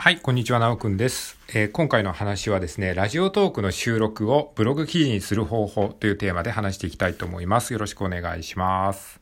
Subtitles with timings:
[0.00, 7.72] はい、こんにちは、なおくんです、えー、今回の話はですね、ラジオトークの収録をブログ記事にする方法というテーマで話していきたいと思います。
[7.72, 9.20] よろしくお願いします。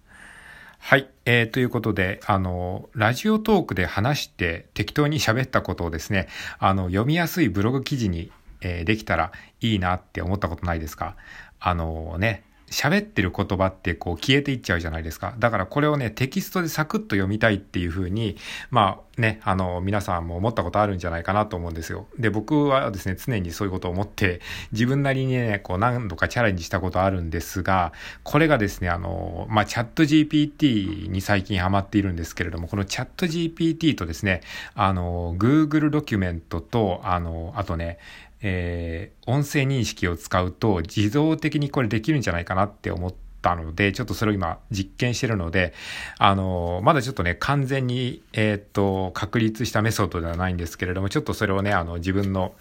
[0.79, 6.29] はい、えー、ということで、あの、ラジオトークで話して適当に喋ったことをですね、
[6.59, 8.31] あの、読みやすいブログ記事に、
[8.61, 9.33] えー、できたら
[9.63, 11.17] いいなって思ったことないですか？
[11.59, 15.35] あのね、喋ってる言葉ってこう消えていっちゃうじゃないですか。
[15.39, 18.37] だからこれをね、テキストでサクッと読みたいっていうふうに、
[18.71, 22.07] まあね、あの、皆さんも思ったことあるんじゃないかなと思うんですよ。
[22.19, 24.41] で、僕はですね、常にそういうことを思って、
[24.73, 27.93] 自分なりにね、こう何度かチャレンジしたことあるんですが、
[28.25, 34.43] これがですね、あの、まあ、チャット GPT に最近ハマっているんですけれども、このチャット GPT とですね、
[34.75, 37.99] あの、Google ドキュメントと、あの、あとね、
[38.43, 45.73] えー、音声認識を使うと自動的にこれできるんじゃないかなって思ったので、ちょっとそれを今実験してるので、
[46.19, 52.55] あの、まだちょっとね、完全に、えー、っと、確立したメソッドではないんですけれども、ちょっとそれをね、あの、自分の、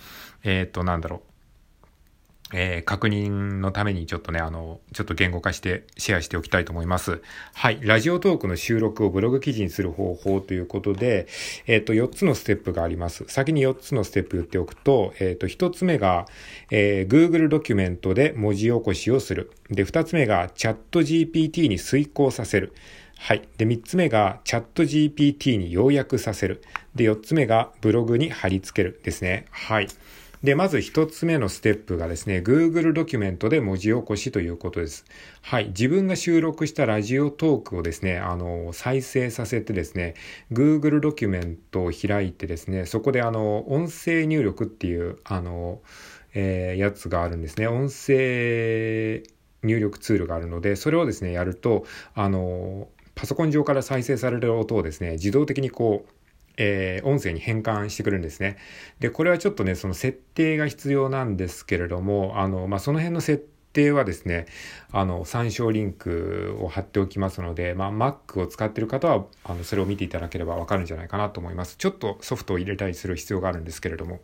[0.43, 1.34] え、っと、なんだろう、
[2.53, 7.21] えー、確認のためにちょっとね、あの、ちょっと言語化してシェアしておきたいと思います。
[7.53, 7.79] はい。
[7.81, 11.27] ラジオトークの収録をブログ記事にする方法ということで、
[11.65, 13.25] えっ、ー、と、4つのステップがあります。
[13.27, 16.27] 先に4つのステップ言っておくと、えっ、ー、と、1つ目が、
[16.69, 19.51] えー、Google ドキュメントで文字起こしをする。
[19.71, 22.73] で、2つ目が、チャット GPT に遂行させる。
[23.17, 23.47] はい。
[23.57, 26.61] で、3つ目が、チャット GPT に要約させる。
[26.93, 29.45] で、4つ目が、ブログに貼り付けるですね。
[29.49, 29.87] はい。
[30.45, 35.03] で、まず一つ目のステップがですね、Google ドキュメントで文字起こしということです。
[35.41, 35.69] はい。
[35.69, 40.13] 自分が収録したラジオトークをですね、あの、再生させてですね、
[40.53, 45.81] Google ドキュメントを開いてですね、そこであの、音声入力っていう、あの、
[46.35, 47.65] えー、やつがあるんですね。
[47.65, 49.23] 音声
[49.63, 56.14] 入力ツールがあるので、それをですね、やると、あの、パソコン上から再生される音をですね、自動的にこう、
[56.57, 58.57] えー、音声に変換してくるんですね。
[58.99, 64.45] で、これはちょっとね、その設定が必要なんですけれども、あの、まあ、その辺の設定はですね、
[64.91, 71.75] あの、参照リンクを貼っておきますので、まあ、Mac を使ってる方は、あの、それを見ていただければわかるんじゃないかなと思います。
[71.77, 74.21] ちょっとソフトを入れたりする必要があるんですけれども。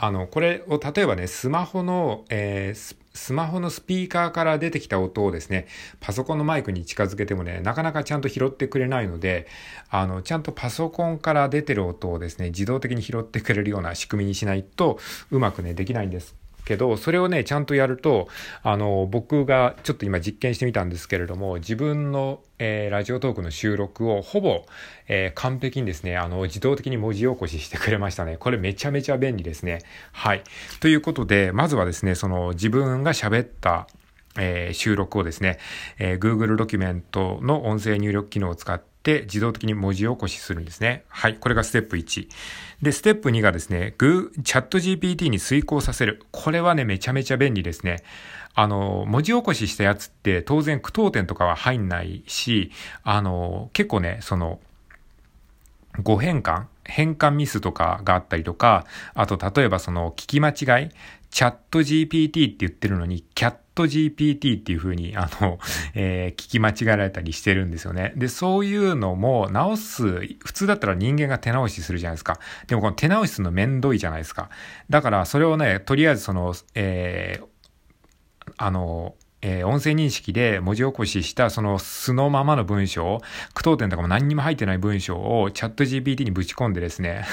[0.00, 5.66] あの、これを例えばね、スマホの、えー、スマホのスピーカーから出てきた音をですね、
[6.00, 9.48] パソコンのマイクに近づけてもね、なかなかちゃんと拾ってくれないので、
[9.90, 14.98] あの、ちゃんとパソコンから出てる音をですね、自動的に拾ってくれるような仕組みにしないと、
[15.30, 16.47] うまくね、できないんです。
[16.68, 18.28] けど、それをね、ちゃんとやると、
[18.62, 24.66] あの、僕がちょっと今実験してみたんですけれども、自分の、えー、ラジオトークの収録をほぼ、
[25.08, 28.36] えー、完璧にですね、あの、自動的に文字起こししてくれましたね。
[28.36, 29.80] これめちゃめちゃ便利ですね。
[30.12, 30.42] はい。
[30.80, 33.88] ということで、まずはですね、その自分が喋った
[34.40, 35.58] えー、収録をですね、
[35.98, 38.87] えー、Google ドキュメントの音声入力機能を使って
[39.22, 41.04] 自動的に文字起こしするんですね。
[41.08, 41.36] はい。
[41.36, 42.28] これがステップ1。
[42.82, 46.22] で、ステップ2がですね、グー、チャット GPT に遂行させる。
[46.30, 48.02] これはね、めちゃめちゃ便利ですね。
[48.54, 52.70] あの、文字起こししたやつって当然句読点とかは入んないし、
[53.02, 54.60] あの、結構ね、その、
[56.02, 60.90] 誤変換変換ミスとかがあったりとか、あと例えばその聞き間違い、
[61.30, 65.58] チャット GPT って言ってるのに、キャット GPT っていう風に、あの、
[65.94, 68.12] えー、聞き間違えられたりしてるんですよね。
[68.16, 70.02] で、そういうのも直す、
[70.44, 72.40] 普通だったら人間が手直しするじゃないですか。
[72.66, 74.50] でもこの手直しするのめんどいじゃないですか。
[74.90, 83.20] だからそれをね、とりあえずその、えー、あの、えー、音声認識で文字起こししたその素のままの文章、
[83.54, 87.24] 句読点とかも何にも入ってない文章をチャット GPT にぶち込んでですね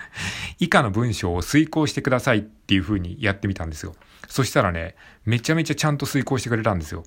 [0.58, 3.94] 以下の文章を遂行してくださいっていう風にやってみたんですよ。
[4.28, 4.94] そしたらね、
[5.26, 7.04] めちゃめちゃちゃんと遂行してくれたんですよ。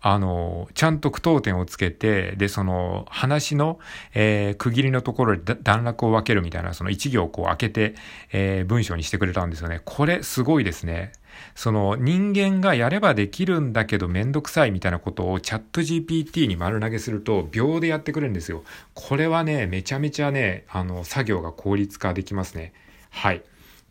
[0.00, 3.80] あの、ちゃんと句読点をつけて、で、その話の、
[4.14, 7.94] えー、区切りのところで段落を分けるみたいな、その一行をこう開けて、
[8.30, 9.80] えー、文章にしてくれたんですよね。
[9.84, 11.10] これすごいですね。
[11.54, 18.64] その人間がやればできるんだけどめんどくさいみたいなことをチャット GPT に丸投げすると秒でやってくれるんですよ。
[18.94, 22.72] これはね、めちゃめちゃね、あの、作業が効率化できますね。
[23.10, 23.36] はい。
[23.36, 23.40] っ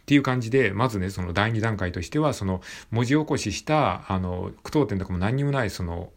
[0.08, 2.62] ていう感じで、まずね、その第2段階としては、その
[2.92, 6.12] 文字起こしした、あの、句読点とかも何にもない、その、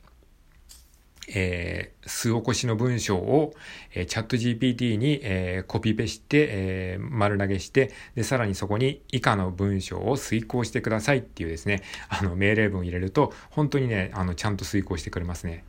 [1.28, 3.54] えー、数起こしの文章を、
[3.94, 15.64] えー、チャット GPT に、えー、コピペして、えー、丸投げして、で、さらにそこに以下の文章を遂行してくださいっていうですね、あの、命令文を入れると、本当にね、あの、ちゃんと遂行してくれますね。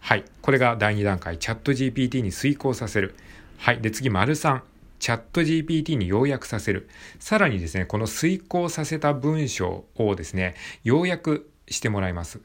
[0.00, 0.24] はい。
[0.42, 3.14] これが第2段階、チャット GPT に遂行させる。
[3.58, 3.80] はい。
[3.80, 4.60] で、次、丸3。
[4.98, 6.88] チャット GPT に要約させる。
[7.18, 10.54] さらにですね、この遂行させた文章をですね、
[10.84, 12.40] 要約してもらいます。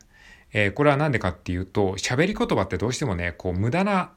[0.54, 4.12] えー、これは何でかっていうと、喋り言葉ってどうしてもね、こう無駄な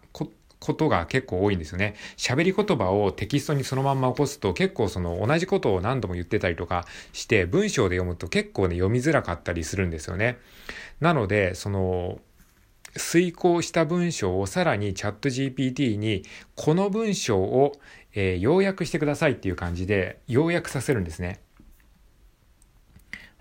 [0.65, 1.95] ことが結構多いんですよね。
[2.17, 10.39] 喋り言葉をテキストにそのまんま起こすと結構その同じことを何度も言ってたりとかして文章で読むと結構ね読みづらかったりするんですよね。
[11.01, 12.19] なので、その
[12.97, 16.23] 遂行した文章をさらにチャット GPT に
[16.55, 17.73] この文章を、
[18.15, 21.41] えー、要約してくださいっていう感じで要約させるんですね。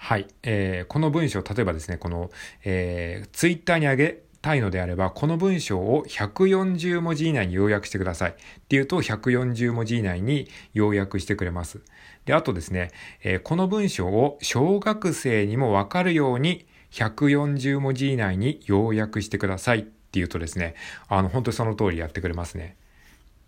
[0.03, 0.27] はい。
[0.43, 2.29] えー、この文章、例えばですね、この、
[2.65, 8.31] えー、ツイッターに上げたいのであれば、この文章を140文字以内に要約してください。
[8.31, 8.33] っ
[8.67, 11.79] ていうと、140文字以内に要約してくれます。
[12.25, 12.91] で、あとですね、
[13.23, 20.75] えー、この文章を小学生にもわかるように140文字以内に要約してくださいっていうとですね、
[21.07, 22.75] あの、本当にその通りやってくれますね。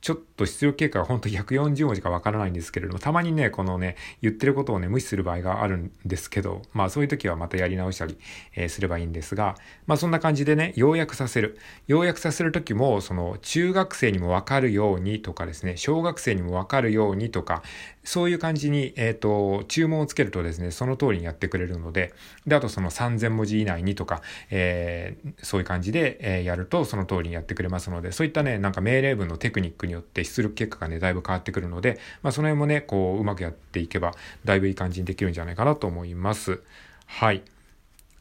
[0.05, 8.15] ちょっと出力経過が本当140文字かわからないんですけれども、たまにね、このね、言ってることをね、無視する場合があるんですけど、まあそういう時はまたやり直したり、
[8.55, 9.55] えー、すればいいんですが、
[9.87, 11.57] まあそんな感じでね、要約させる。
[11.87, 17.63] 要約させる時も、その中学生にもわかるようにとかですね、小学生にもわかるようにとか、
[18.05, 22.13] そういう感じに、えっ、ー、と、注文をつけるとですね、その通りにやってくれるので、
[22.45, 24.21] で、あとその3000文字以内にとか、
[24.51, 34.13] えー、そういう感じで、えー、やるとその通りにやってくれますので、そういったね、なんか命令文のテクニックによって出力結果がね、だいぶ変わってくるので、まあその辺もね、こう、うまくやっていけば、
[34.45, 36.61] だいぶいい感じにできるんじゃないかなと思います。
[37.07, 37.41] はい。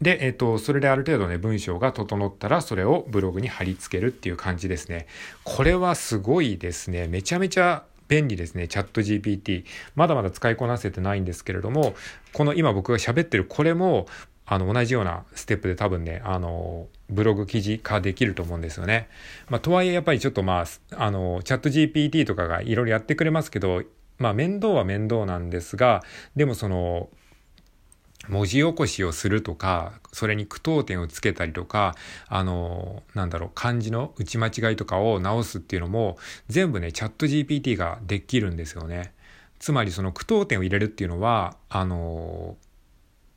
[0.00, 5.06] で、えっ、ー、と、それである程度ね、文章が整ったら、それをブログに貼り付けるっていう感じですね。
[5.44, 7.06] これはすごいですね。
[7.06, 8.68] めちゃめちゃ便利ですね。
[8.68, 9.64] チャット GPT。
[9.96, 11.94] まだまだ使いこなせてないんですけれども、
[12.32, 14.06] この今僕が喋ってるこれも、
[14.46, 19.08] あの、同じようなステップで多分ね、あの、ブログ記事化できると思うんですよね。
[19.48, 20.66] まあ、とはいえやっぱりちょっとまあ、
[20.96, 23.82] あの、チャット GPT とかがいろいろやってくれますけど、
[24.18, 26.04] まあ、面倒は面倒なんですが、
[26.36, 27.08] でもその、
[28.28, 31.94] 文字起こしをするとか、それに句読点をつけたりとか、
[32.28, 36.16] あの、なんだろう、漢字の打ち間違いとかを直すっていうのも、
[36.48, 39.12] 全部ね、チャット GPT ができるんですよね。
[39.58, 42.56] つまりその句読点を入れるっていうのは、あの、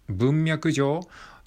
[0.10, 1.02] 文脈上、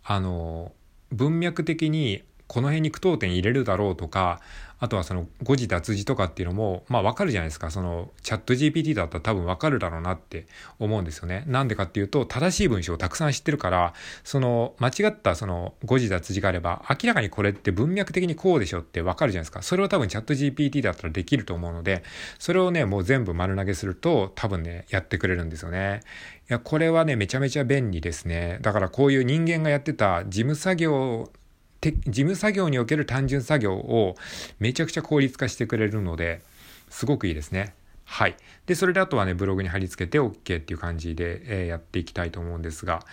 [0.04, 0.72] あの、
[1.12, 4.40] 文脈的にこの辺に句読点入れるだろうとか、
[4.80, 7.70] あとはその誤字脱字とかっていうのも、まあわかるじゃないですか。
[7.70, 10.48] そのチャット GPT だったら多分わかるだろうなって
[10.80, 11.44] 思うんですよね。
[11.46, 13.94] なんでかっていうと、正しい文章をたくさん知ってるから、
[14.24, 19.62] その間違ったその誤字脱字があれば、明らかにこれって文脈的にこうでしょってわかるじゃないですか。
[19.62, 22.02] それを多分チャット GPT だったらできると思うので、
[22.40, 26.00] それをね、もう全部丸投げすると多分ね、やってくれるんですよね。
[26.48, 28.58] いや、これはね、めちゃめちゃ便利ですね。
[28.62, 31.30] だからこういう人間がやってた事務作業
[31.80, 34.16] 事務作業における単純作業を
[34.58, 36.42] めちゃくちゃ効率化してくれるので、
[36.90, 37.74] すごくいいですね。
[38.04, 38.36] はい。
[38.66, 43.04] で、それであとはね、ブログに貼り付けて OK っていう感じで、えー、やっていきたいと思うんですが、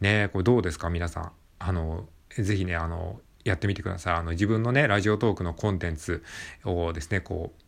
[0.00, 0.88] ねこれどうですか？
[0.90, 1.32] 皆さん。
[1.58, 4.14] あの、ぜひね、あの、やってみてください。
[4.14, 6.24] あの、自分のね、ラジオトークのコンテンツ
[6.64, 7.62] をですね、こう、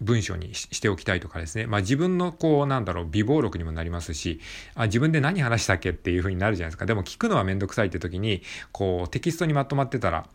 [0.00, 1.66] 文章にしておきたいとかですね。
[1.66, 4.40] まあ自分のこうなんだろう、微暴録にもなりますし、
[4.74, 6.86] あ、自分で何話したっけっていう風になるじゃないですか。
[6.86, 10.28] でも聞くのはめんどくさいって時に、こうテキストにまとまってたら、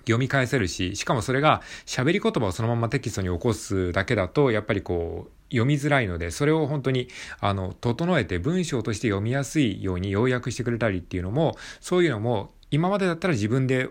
[0.00, 7.08] 読み返せるし、しかもそれが喋り言葉をそのままテキストに起こすだけだと、やっぱりこう、読みづらいので、それを本当に、
[7.40, 13.88] あの、整えて文章として読みやすいように要約してくれたりっていうのも、そういうのも、今までだったら自分で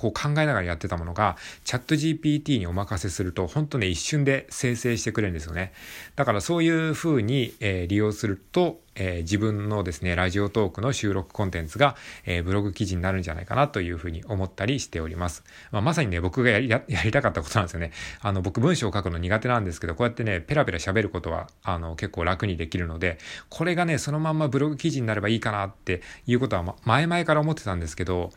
[0.00, 5.74] こう考えながらやってたものが、チャット GPT にお任せすると、本当ね、一瞬で生成してくれるんですよね。
[6.16, 15.44] だからそういう風に、えー、利用すると、えー、自分のですね、ラジオトークの収録コンテンツが、えー、ブログ記事になるんじゃないかなというふうに思ったりしております。
[15.70, 17.92] まあ、まさにね、僕がやりやりたかったことなんですよね。
[18.22, 23.18] あの、僕文章を書くの苦手なんですけど、こうやってね、ペラペラ喋ることは、あの、結構楽にできるので、
[23.50, 28.30] これがね、そのまんまブログ記事になればいいかなっていうことは、ま前々から思ってたんですけど、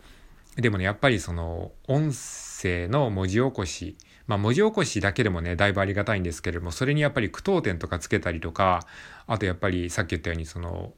[0.58, 8.86] でもね、やっぱりその、音声の文字起こし、まあ文字起こしだけでもね、だいぶありがたいんですけれども、それにやっぱり句読点とかつけたりとか、
[9.28, 10.94] あとやっぱりさっき言ったようにその、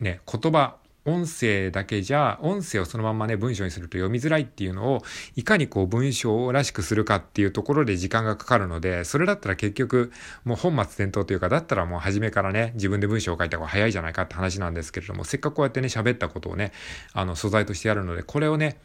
[0.00, 0.78] ね、言葉、
[1.08, 5.02] 音声だけじゃ、音声をそのままね、文章にすると読みづらいっていうのを、
[5.36, 10.12] いかにこう文章らしくするかっていうところで時間がかかるので、それだったら結局、
[10.44, 16.72] もう本末転倒というか、だったらもう初めからね、自分で文章を書いた方が早いじゃないかって話なんですけれども、せっかくこうやってね、喋ったことをね、
[17.14, 18.78] あの、素材としてやるので、これをね、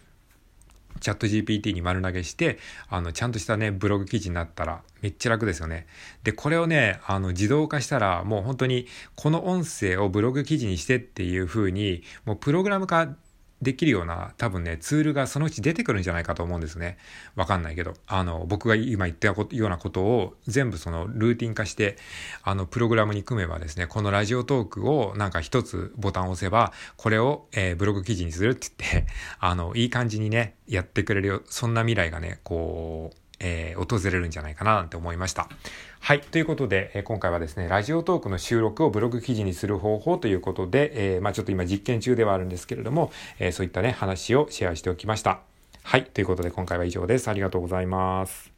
[1.03, 2.57] チャット GPT に丸投げして、
[2.87, 5.85] あの、ちゃんとしたね、ブログ記事になったらめっちゃ楽ですよね。
[6.23, 13.13] で、これをね、あの、自動化したら、もう本当に、この音声をブログ記事にしてっていう風に、もうプログラム化
[13.63, 16.97] できるような多分ね、ツールがそのうち出てくるんじゃないかと思うんですね。
[17.35, 17.93] わかんないけど。
[18.07, 21.97] あの、僕が今言ったようなことを全部そのルーティン化して、
[22.43, 29.07] あの、プログラムに組めばですね、このラジオトークをなんか一つボタンを押せば、これを、えー、ブログ記事にするって言って、
[29.39, 31.41] あの、いい感じにね、やってくれるよ。
[31.45, 35.49] そんな未来がね、こう、えー、訪れるんじゃないかななんて思いました。
[35.99, 36.21] はい。
[36.21, 45.41] ということで、えー、今回はですね、ラジオトークの収録をブログ記事にする方法ということで、えー、まあちょっと今実験中ではあるんですけれども、えそういったね、話をシェアしておきました。
[45.83, 46.05] はい。
[46.05, 47.27] ということで今回は以上です。
[47.27, 48.52] ありがとうございます。